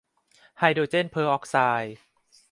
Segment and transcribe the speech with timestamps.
[0.59, 1.97] ไฮโดรเจนเพอร์ออกไซด์